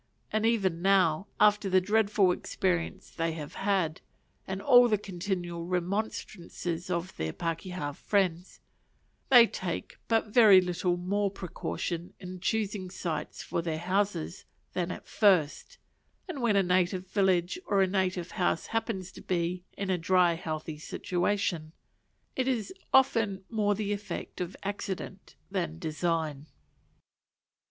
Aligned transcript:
And 0.33 0.47
even 0.47 0.81
now, 0.81 1.27
after 1.39 1.69
the 1.69 1.79
dreadful 1.79 2.31
experience 2.31 3.11
they 3.11 3.33
have 3.33 3.53
had, 3.53 4.01
and 4.47 4.59
all 4.59 4.87
the 4.87 4.97
continual 4.97 5.67
remonstrances 5.67 6.89
of 6.89 7.15
their 7.17 7.31
pakeha 7.31 7.93
friends, 7.93 8.59
they 9.29 9.45
take 9.45 9.99
but 10.07 10.33
very 10.33 10.59
little 10.59 10.97
more 10.97 11.29
precaution 11.29 12.15
in 12.19 12.39
choosing 12.39 12.89
sites 12.89 13.43
for 13.43 13.61
their 13.61 13.77
houses 13.77 14.45
than 14.73 14.89
at 14.89 15.05
first; 15.05 15.77
and 16.27 16.41
when 16.41 16.55
a 16.55 16.63
native 16.63 17.05
village 17.07 17.59
or 17.67 17.83
a 17.83 17.87
native 17.87 18.31
house 18.31 18.65
happens 18.73 19.11
to 19.11 19.21
be 19.21 19.65
in 19.77 19.91
a 19.91 19.99
dry 19.99 20.33
healthy 20.33 20.79
situation, 20.79 21.73
it 22.35 22.47
is 22.47 22.73
often 22.91 23.43
more 23.51 23.75
the 23.75 23.93
effect 23.93 24.41
of 24.41 24.57
accident 24.63 25.35
than 25.51 25.77
design. 25.77 26.47